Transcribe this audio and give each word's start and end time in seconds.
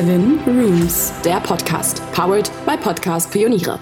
Seven 0.00 0.38
Rooms, 0.46 1.12
der 1.26 1.40
Podcast, 1.40 2.00
powered 2.12 2.50
by 2.64 2.74
Podcast 2.78 3.30
Pioniere. 3.30 3.78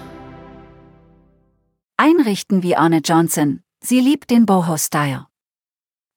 Einrichten 1.95 2.61
wie 2.61 2.75
Arne 2.75 2.99
Johnson. 3.01 3.61
Sie 3.81 4.01
liebt 4.01 4.29
den 4.29 4.45
Boho-Style. 4.45 5.27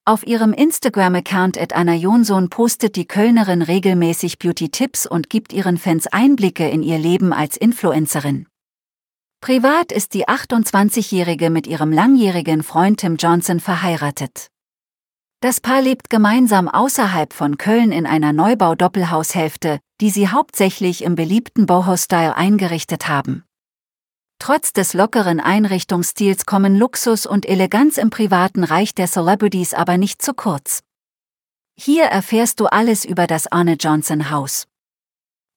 Auf 0.03 0.27
ihrem 0.27 0.51
Instagram-Account 0.51 1.57
at 1.57 1.71
Anna 1.71 1.93
Jonsson 1.93 2.49
postet 2.49 2.97
die 2.97 3.07
Kölnerin 3.07 3.61
regelmäßig 3.61 4.39
Beauty-Tipps 4.39 5.05
und 5.05 5.29
gibt 5.29 5.53
ihren 5.53 5.77
Fans 5.77 6.07
Einblicke 6.07 6.67
in 6.67 6.83
ihr 6.83 6.97
Leben 6.97 7.31
als 7.31 7.55
Influencerin. 7.55 8.47
Privat 9.39 9.93
ist 9.93 10.13
die 10.15 10.27
28-Jährige 10.27 11.49
mit 11.49 11.65
ihrem 11.65 11.93
langjährigen 11.93 12.63
Freund 12.63 12.99
Tim 12.99 13.15
Johnson 13.15 13.61
verheiratet. 13.61 14.49
Das 15.43 15.59
Paar 15.59 15.81
lebt 15.81 16.09
gemeinsam 16.09 16.69
außerhalb 16.69 17.33
von 17.33 17.57
Köln 17.57 17.91
in 17.91 18.05
einer 18.05 18.31
Neubau-Doppelhaushälfte, 18.31 19.81
die 19.99 20.09
sie 20.09 20.29
hauptsächlich 20.29 21.03
im 21.03 21.15
beliebten 21.15 21.65
Boho-Style 21.65 22.33
eingerichtet 22.33 23.09
haben. 23.09 23.43
Trotz 24.39 24.71
des 24.71 24.93
lockeren 24.93 25.41
Einrichtungsstils 25.41 26.45
kommen 26.45 26.77
Luxus 26.77 27.25
und 27.25 27.45
Eleganz 27.45 27.97
im 27.97 28.09
privaten 28.09 28.63
Reich 28.63 28.95
der 28.95 29.07
Celebrities 29.07 29.73
aber 29.73 29.97
nicht 29.97 30.21
zu 30.21 30.33
kurz. 30.33 30.81
Hier 31.77 32.05
erfährst 32.05 32.61
du 32.61 32.67
alles 32.67 33.03
über 33.03 33.27
das 33.27 33.51
Arne 33.51 33.73
Johnson 33.73 34.31
Haus. 34.31 34.65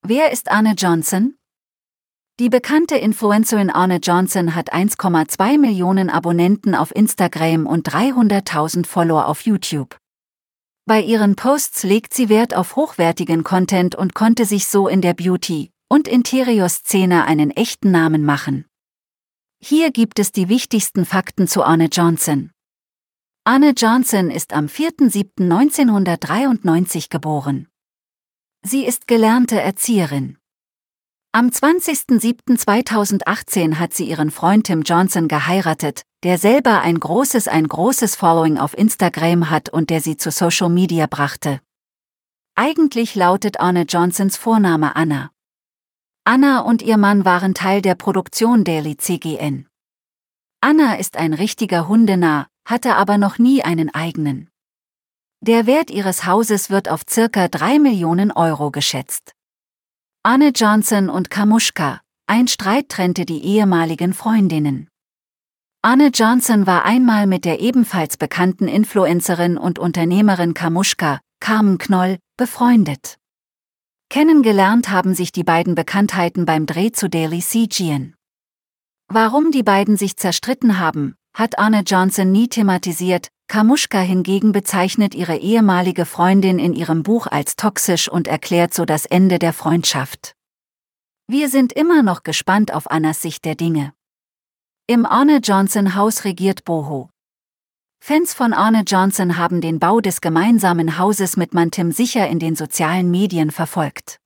Wer 0.02 0.32
ist 0.32 0.50
Arne 0.50 0.74
Johnson? 0.76 1.36
Die 2.38 2.50
bekannte 2.50 2.96
Influencerin 2.96 3.70
Arne 3.70 3.96
Johnson 3.96 4.54
hat 4.54 4.74
1,2 4.74 5.58
Millionen 5.58 6.10
Abonnenten 6.10 6.74
auf 6.74 6.94
Instagram 6.94 7.66
und 7.66 7.88
300.000 7.88 8.84
Follower 8.84 9.26
auf 9.26 9.46
YouTube. 9.46 9.96
Bei 10.84 11.00
ihren 11.00 11.34
Posts 11.34 11.84
legt 11.84 12.12
sie 12.12 12.28
Wert 12.28 12.54
auf 12.54 12.76
hochwertigen 12.76 13.42
Content 13.42 13.94
und 13.94 14.14
konnte 14.14 14.44
sich 14.44 14.66
so 14.66 14.86
in 14.86 15.00
der 15.00 15.14
Beauty- 15.14 15.70
und 15.88 16.08
Interior-Szene 16.08 17.24
einen 17.24 17.52
echten 17.52 17.90
Namen 17.90 18.26
machen. 18.26 18.66
Hier 19.58 19.90
gibt 19.90 20.18
es 20.18 20.30
die 20.30 20.50
wichtigsten 20.50 21.06
Fakten 21.06 21.48
zu 21.48 21.64
Arne 21.64 21.88
Johnson. 21.90 22.50
Arne 23.44 23.72
Johnson 23.74 24.30
ist 24.30 24.52
am 24.52 24.66
4.7.1993 24.66 27.08
geboren. 27.08 27.68
Sie 28.62 28.84
ist 28.84 29.06
gelernte 29.06 29.58
Erzieherin. 29.58 30.36
Am 31.36 31.48
20.07.2018 31.48 33.74
hat 33.74 33.92
sie 33.92 34.08
ihren 34.08 34.30
Freund 34.30 34.68
Tim 34.68 34.80
Johnson 34.80 35.28
geheiratet, 35.28 36.00
der 36.22 36.38
selber 36.38 36.80
ein 36.80 36.98
großes, 36.98 37.46
ein 37.46 37.68
großes 37.68 38.16
Following 38.16 38.56
auf 38.56 38.72
Instagram 38.72 39.50
hat 39.50 39.68
und 39.68 39.90
der 39.90 40.00
sie 40.00 40.16
zu 40.16 40.30
Social 40.30 40.70
Media 40.70 41.06
brachte. 41.06 41.60
Eigentlich 42.54 43.14
lautet 43.14 43.60
Arne 43.60 43.82
Johnsons 43.82 44.38
Vorname 44.38 44.96
Anna. 44.96 45.30
Anna 46.24 46.60
und 46.60 46.80
ihr 46.80 46.96
Mann 46.96 47.26
waren 47.26 47.52
Teil 47.52 47.82
der 47.82 47.96
Produktion 47.96 48.64
Daily 48.64 48.96
CGN. 48.96 49.66
Anna 50.62 50.94
ist 50.94 51.18
ein 51.18 51.34
richtiger 51.34 51.86
Hundenah, 51.86 52.46
hatte 52.64 52.94
aber 52.94 53.18
noch 53.18 53.38
nie 53.38 53.62
einen 53.62 53.94
eigenen. 53.94 54.48
Der 55.42 55.66
Wert 55.66 55.90
ihres 55.90 56.24
Hauses 56.24 56.70
wird 56.70 56.88
auf 56.88 57.02
circa 57.06 57.48
3 57.48 57.78
Millionen 57.78 58.32
Euro 58.32 58.70
geschätzt. 58.70 59.35
Anne 60.28 60.50
Johnson 60.52 61.08
und 61.08 61.30
Kamuschka, 61.30 62.00
ein 62.26 62.48
Streit 62.48 62.88
trennte 62.88 63.26
die 63.26 63.44
ehemaligen 63.44 64.12
Freundinnen. 64.12 64.88
Anne 65.82 66.08
Johnson 66.12 66.66
war 66.66 66.84
einmal 66.84 67.28
mit 67.28 67.44
der 67.44 67.60
ebenfalls 67.60 68.16
bekannten 68.16 68.66
Influencerin 68.66 69.56
und 69.56 69.78
Unternehmerin 69.78 70.52
Kamuschka, 70.52 71.20
Carmen 71.38 71.78
Knoll, 71.78 72.18
befreundet. 72.36 73.18
Kennengelernt 74.10 74.88
haben 74.88 75.14
sich 75.14 75.30
die 75.30 75.44
beiden 75.44 75.76
Bekanntheiten 75.76 76.44
beim 76.44 76.66
Dreh 76.66 76.90
zu 76.90 77.08
Daily 77.08 77.38
CGN. 77.38 78.16
Warum 79.06 79.52
die 79.52 79.62
beiden 79.62 79.96
sich 79.96 80.16
zerstritten 80.16 80.80
haben, 80.80 81.14
hat 81.34 81.60
Anne 81.60 81.84
Johnson 81.86 82.32
nie 82.32 82.48
thematisiert, 82.48 83.28
Kamuschka 83.48 84.00
hingegen 84.00 84.52
bezeichnet 84.52 85.14
ihre 85.14 85.36
ehemalige 85.36 86.04
Freundin 86.04 86.58
in 86.58 86.74
ihrem 86.74 87.02
Buch 87.02 87.26
als 87.26 87.56
toxisch 87.56 88.08
und 88.08 88.28
erklärt 88.28 88.74
so 88.74 88.84
das 88.84 89.06
Ende 89.06 89.38
der 89.38 89.52
Freundschaft. 89.52 90.34
Wir 91.28 91.48
sind 91.48 91.72
immer 91.72 92.02
noch 92.02 92.22
gespannt 92.22 92.72
auf 92.72 92.90
Annas 92.90 93.20
Sicht 93.20 93.44
der 93.44 93.54
Dinge. 93.54 93.92
Im 94.88 95.06
Arne 95.06 95.38
Johnson 95.42 95.94
Haus 95.94 96.24
regiert 96.24 96.64
Boho. 96.64 97.10
Fans 98.00 98.34
von 98.34 98.52
Arne 98.52 98.84
Johnson 98.86 99.36
haben 99.36 99.60
den 99.60 99.80
Bau 99.80 100.00
des 100.00 100.20
gemeinsamen 100.20 100.98
Hauses 100.98 101.36
mit 101.36 101.54
Mantim 101.54 101.90
sicher 101.90 102.28
in 102.28 102.38
den 102.38 102.54
sozialen 102.54 103.10
Medien 103.10 103.50
verfolgt. 103.50 104.18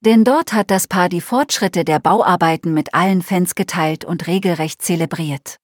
Denn 0.00 0.24
dort 0.24 0.52
hat 0.52 0.70
das 0.70 0.88
Paar 0.88 1.08
die 1.08 1.20
Fortschritte 1.20 1.84
der 1.84 1.98
Bauarbeiten 1.98 2.72
mit 2.72 2.94
allen 2.94 3.22
Fans 3.22 3.54
geteilt 3.54 4.04
und 4.04 4.26
regelrecht 4.26 4.82
zelebriert. 4.82 5.58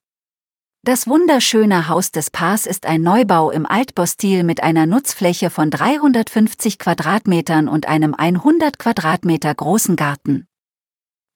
Das 0.85 1.07
wunderschöne 1.07 1.89
Haus 1.89 2.11
des 2.13 2.29
Paars 2.29 2.67
ist 2.67 2.85
ein 2.85 3.01
Neubau 3.01 3.51
im 3.51 3.65
Altbaustil 3.65 4.45
mit 4.45 4.63
einer 4.63 4.85
Nutzfläche 4.85 5.49
von 5.49 5.71
350 5.71 6.79
Quadratmetern 6.79 7.69
und 7.69 7.89
einem 7.89 8.13
100 8.13 8.79
Quadratmeter 8.79 9.55
großen 9.55 9.97
Garten. 9.97 10.47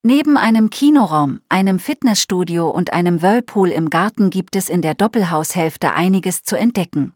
Neben 0.03 0.37
einem 0.37 0.69
Kinoraum, 0.69 1.41
einem 1.49 1.79
Fitnessstudio 1.79 2.69
und 2.69 2.93
einem 2.93 3.23
Whirlpool 3.23 3.71
im 3.71 3.89
Garten 3.89 4.29
gibt 4.29 4.55
es 4.55 4.69
in 4.69 4.83
der 4.83 4.95
Doppelhaushälfte 4.95 5.95
einiges 5.95 6.43
zu 6.43 6.55
entdecken. 6.55 7.15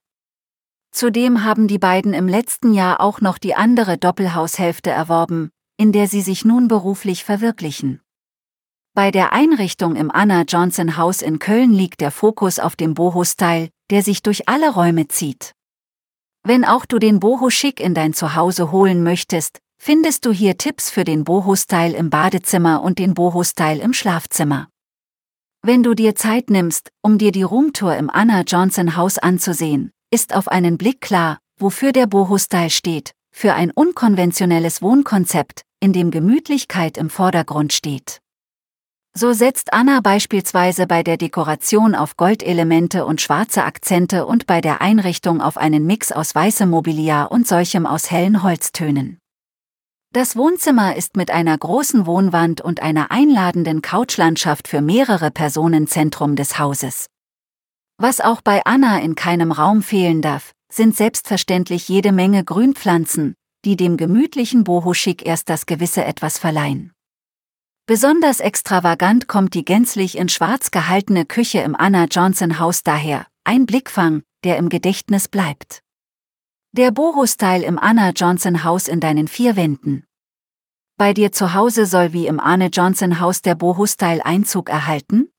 Zudem 0.91 1.45
haben 1.45 1.69
die 1.69 1.79
beiden 1.79 2.15
im 2.15 2.29
letzten 2.29 2.73
Jahr 2.73 3.03
auch 3.03 3.21
noch 3.21 3.37
die 3.37 3.55
andere 3.55 3.99
Doppelhaushälfte 3.99 4.89
erworben, 4.89 5.51
in 5.77 5.93
der 5.93 6.09
sie 6.09 6.23
sich 6.23 6.47
nun 6.47 6.67
beruflich 6.67 7.25
verwirklichen. 7.25 8.01
Bei 8.95 9.11
der 9.11 9.33
Einrichtung 9.33 9.97
im 9.97 10.11
Anna 10.11 10.43
Johnson 10.43 10.99
Haus 10.99 11.23
in 11.23 11.39
Köln 11.39 11.73
liegt 11.73 12.03
der 12.03 12.11
Fokus 12.11 12.59
auf 12.59 12.77
dem 12.77 12.93
Boho-Style, 12.93 13.71
der 13.89 14.03
sich 14.03 14.21
durch 14.21 14.51
alle 14.51 14.71
Räume 14.71 15.09
zieht. 15.09 15.55
Wenn 16.45 16.67
auch 16.67 16.85
du 16.85 16.99
den 16.99 17.19
Boho-Schick 17.19 17.81
in 17.81 17.95
dein 17.95 18.13
Zuhause 18.13 18.71
holen 18.71 19.03
möchtest, 19.03 19.61
findest 19.79 20.27
du 20.27 20.31
hier 20.31 20.59
Tipps 20.59 20.91
für 20.91 21.05
den 21.05 21.25
Boho-Style 21.25 21.97
im 21.97 22.11
Badezimmer 22.11 22.83
und 22.83 22.99
den 22.99 23.15
Boho-Style 23.15 23.81
im 23.81 23.95
Schlafzimmer. 23.95 24.69
Wenn 25.63 25.83
du 25.83 25.95
dir 25.95 26.15
Zeit 26.15 26.51
nimmst, 26.51 26.91
um 27.01 27.17
dir 27.17 27.33
die 27.33 27.45
Roomtour 27.45 27.97
im 27.97 28.11
Anna 28.11 28.43
Johnson 28.43 28.95
Haus 28.95 29.17
anzusehen, 29.17 29.91
ist 30.11 30.35
auf 30.35 30.49
einen 30.49 30.77
Blick 30.77 31.01
klar, 31.01 31.39
wofür 31.59 31.93
der 31.93 32.09
Boho-Style 32.09 32.69
steht, 32.69 33.13
für 33.35 33.55
ein 33.55 33.71
unkonventionelles 33.71 34.83
Wohnkonzept, 34.83 35.63
in 35.81 35.95
dem 35.95 36.11
Gemütlichkeit 36.11 36.99
im 36.99 37.09
Vordergrund 37.09 37.73
steht. 37.73 38.22
So 39.15 39.35
setzt 39.35 39.75
Anna 39.75 40.01
beispielsweise 40.01 40.87
bei 40.87 41.03
der 41.03 41.19
Dekoration 41.19 41.95
auf 41.95 42.17
Goldelemente 42.17 43.05
und 43.05 43.21
schwarze 43.21 43.65
Akzente 43.65 44.25
und 44.25 44.47
bei 44.47 44.63
der 44.63 44.81
Einrichtung 44.81 45.43
auf 45.43 45.59
einen 45.59 45.85
Mix 45.85 46.13
aus 46.13 46.35
weißem 46.35 46.71
Mobiliar 46.71 47.31
und 47.31 47.47
solchem 47.47 47.85
aus 47.85 48.11
hellen 48.11 48.43
Holztönen. 48.43 49.19
Das 50.15 50.35
Wohnzimmer 50.35 50.97
ist 50.97 51.17
mit 51.17 51.31
einer 51.31 51.57
großen 51.57 52.07
Wohnwand 52.07 52.63
und 52.63 52.81
einer 52.81 53.11
einladenden 53.11 53.83
Couchlandschaft 53.83 54.67
für 54.67 54.81
mehrere 54.81 55.31
Personen 55.31 55.87
Zentrum 55.87 56.35
des 56.35 56.59
Hauses. 56.59 57.07
Was 57.99 58.21
auch 58.21 58.41
bei 58.41 58.63
Anna 58.65 58.99
in 59.01 59.15
keinem 59.15 59.53
Raum 59.53 59.83
fehlen 59.83 60.23
darf, 60.23 60.53
sind 60.73 60.97
selbstverständlich 60.97 61.87
jede 61.89 62.13
Menge 62.13 62.45
Grünpflanzen, 62.45 63.35
die 63.67 63.77
dem 63.77 63.99
gemütlichen 63.99 64.65
Boho-Schick 64.65 65.25
erst 65.27 65.51
das 65.51 65.67
gewisse 65.67 66.03
Etwas 66.03 66.39
verleihen. 66.39 66.93
Besonders 67.87 68.39
extravagant 68.39 69.27
kommt 69.27 69.55
die 69.55 69.65
gänzlich 69.65 70.17
in 70.17 70.29
schwarz 70.29 70.71
gehaltene 70.71 71.25
Küche 71.25 71.59
im 71.59 71.75
Anna 71.75 72.05
Johnson 72.05 72.61
Haus 72.61 72.85
daher, 72.85 73.27
ein 73.43 73.67
Blickfang, 73.67 74.23
der 74.45 74.57
im 74.59 74.69
Gedächtnis 74.69 75.27
bleibt. 75.27 75.83
Der 76.71 76.93
Boho-Style 76.93 77.65
im 77.65 77.81
Anna 77.81 78.11
Johnson 78.11 78.63
Haus 78.63 78.87
in 78.87 79.01
deinen 79.01 79.27
vier 79.27 79.57
Wänden. 79.57 80.05
Bei 80.97 81.13
dir 81.13 81.33
zu 81.33 81.55
Hause 81.55 81.87
soll 81.87 82.13
wie 82.13 82.29
im 82.29 82.39
Anne 82.39 82.69
Johnson 82.69 83.19
Haus 83.19 83.43
der 83.43 83.57
Boho-Style 83.57 84.25
Einzug 84.25 84.69
erhalten? 84.69 85.33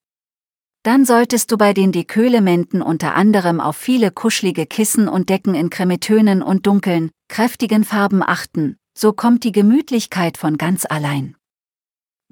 Dann 0.83 1.05
solltest 1.05 1.49
du 1.49 1.57
bei 1.57 1.73
den 1.73 1.93
Dekölementen 1.93 2.81
unter 2.81 3.15
anderem 3.15 3.61
auf 3.61 3.77
viele 3.77 4.11
kuschelige 4.11 4.65
Kissen 4.65 5.07
und 5.07 5.29
Decken 5.29 5.55
in 5.55 5.69
Cremetönen 5.69 6.43
und 6.43 6.67
dunklen, 6.67 7.09
kräftigen 7.29 7.85
Farben 7.85 8.21
achten, 8.21 8.75
so 8.93 9.13
kommt 9.13 9.45
die 9.45 9.53
Gemütlichkeit 9.53 10.37
von 10.37 10.57
ganz 10.57 10.85
allein. 10.85 11.37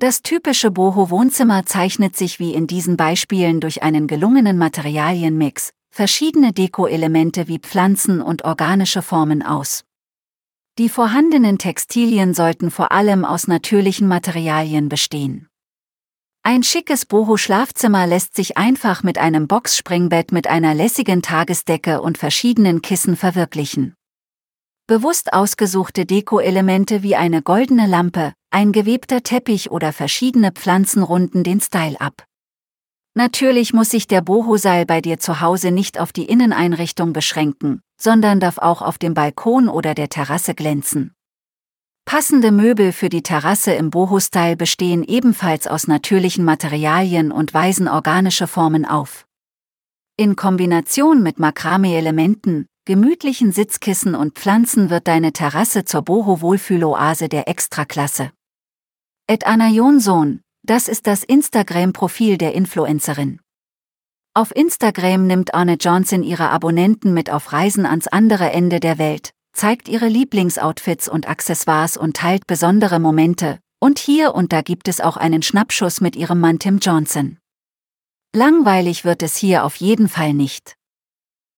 Das 0.01 0.23
typische 0.23 0.71
Boho-Wohnzimmer 0.71 1.67
zeichnet 1.67 2.15
sich 2.15 2.39
wie 2.39 2.55
in 2.55 2.65
diesen 2.65 2.97
Beispielen 2.97 3.59
durch 3.59 3.83
einen 3.83 4.07
gelungenen 4.07 4.57
Materialienmix, 4.57 5.73
verschiedene 5.91 6.53
Deko-Elemente 6.53 7.47
wie 7.47 7.59
Pflanzen 7.59 8.19
und 8.19 8.43
organische 8.43 9.03
Formen 9.03 9.43
aus. 9.43 9.83
Die 10.79 10.89
vorhandenen 10.89 11.59
Textilien 11.59 12.33
sollten 12.33 12.71
vor 12.71 12.91
allem 12.91 13.23
aus 13.23 13.47
natürlichen 13.47 14.07
Materialien 14.07 14.89
bestehen. 14.89 15.49
Ein 16.41 16.63
schickes 16.63 17.05
Boho-Schlafzimmer 17.05 18.07
lässt 18.07 18.35
sich 18.35 18.57
einfach 18.57 19.03
mit 19.03 19.19
einem 19.19 19.47
Boxspringbett 19.47 20.31
mit 20.31 20.47
einer 20.47 20.73
lässigen 20.73 21.21
Tagesdecke 21.21 22.01
und 22.01 22.17
verschiedenen 22.17 22.81
Kissen 22.81 23.15
verwirklichen. 23.15 23.93
Bewusst 24.87 25.31
ausgesuchte 25.31 26.07
Deko-Elemente 26.07 27.03
wie 27.03 27.15
eine 27.15 27.43
goldene 27.43 27.85
Lampe, 27.85 28.33
ein 28.51 28.73
gewebter 28.73 29.23
Teppich 29.23 29.71
oder 29.71 29.93
verschiedene 29.93 30.51
Pflanzen 30.51 31.03
runden 31.03 31.43
den 31.43 31.61
Style 31.61 31.99
ab. 31.99 32.25
Natürlich 33.13 33.73
muss 33.73 33.89
sich 33.89 34.07
der 34.07 34.21
Boho-Seil 34.21 34.85
bei 34.85 35.01
dir 35.01 35.19
zu 35.19 35.41
Hause 35.41 35.71
nicht 35.71 35.99
auf 35.99 36.13
die 36.13 36.25
Inneneinrichtung 36.25 37.13
beschränken, 37.13 37.81
sondern 37.99 38.39
darf 38.39 38.57
auch 38.57 38.81
auf 38.81 38.97
dem 38.97 39.13
Balkon 39.13 39.69
oder 39.69 39.93
der 39.95 40.09
Terrasse 40.09 40.53
glänzen. 40.53 41.13
Passende 42.05 42.51
Möbel 42.51 42.91
für 42.91 43.09
die 43.09 43.21
Terrasse 43.21 43.73
im 43.73 43.89
Boho-Style 43.89 44.57
bestehen 44.57 45.03
ebenfalls 45.03 45.67
aus 45.67 45.87
natürlichen 45.87 46.43
Materialien 46.43 47.31
und 47.31 47.53
weisen 47.53 47.87
organische 47.87 48.47
Formen 48.47 48.85
auf. 48.85 49.25
In 50.17 50.35
Kombination 50.35 51.23
mit 51.23 51.39
Makrame-Elementen, 51.39 52.65
gemütlichen 52.85 53.51
Sitzkissen 53.51 54.13
und 54.13 54.37
Pflanzen 54.37 54.89
wird 54.89 55.07
deine 55.07 55.31
Terrasse 55.31 55.85
zur 55.85 56.01
Boho-Wohlfühloase 56.01 57.29
der 57.29 57.47
Extraklasse. 57.47 58.31
Ed 59.33 59.47
Anna 59.47 59.69
Jonsson, 59.69 60.41
das 60.61 60.89
ist 60.89 61.07
das 61.07 61.23
Instagram-Profil 61.23 62.37
der 62.37 62.53
Influencerin. 62.53 63.39
Auf 64.33 64.53
Instagram 64.53 65.25
nimmt 65.25 65.53
Arne 65.53 65.77
Johnson 65.79 66.21
ihre 66.21 66.49
Abonnenten 66.49 67.13
mit 67.13 67.29
auf 67.29 67.53
Reisen 67.53 67.85
ans 67.85 68.09
andere 68.09 68.51
Ende 68.51 68.81
der 68.81 68.97
Welt, 68.97 69.31
zeigt 69.53 69.87
ihre 69.87 70.09
Lieblingsoutfits 70.09 71.07
und 71.07 71.29
Accessoires 71.29 71.95
und 71.95 72.17
teilt 72.17 72.45
besondere 72.45 72.99
Momente, 72.99 73.59
und 73.79 73.99
hier 73.99 74.35
und 74.35 74.51
da 74.51 74.61
gibt 74.61 74.89
es 74.89 74.99
auch 74.99 75.15
einen 75.15 75.43
Schnappschuss 75.43 76.01
mit 76.01 76.17
ihrem 76.17 76.41
Mann 76.41 76.59
Tim 76.59 76.79
Johnson. 76.79 77.37
Langweilig 78.35 79.05
wird 79.05 79.23
es 79.23 79.37
hier 79.37 79.63
auf 79.63 79.77
jeden 79.77 80.09
Fall 80.09 80.33
nicht. 80.33 80.75